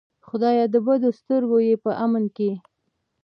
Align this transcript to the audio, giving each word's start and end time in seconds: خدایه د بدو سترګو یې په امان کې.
خدایه 0.27 0.65
د 0.73 0.75
بدو 0.85 1.09
سترګو 1.19 1.57
یې 1.67 1.75
په 1.83 1.91
امان 2.03 2.25
کې. 2.35 2.51